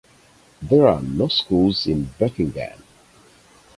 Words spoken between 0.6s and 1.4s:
There are no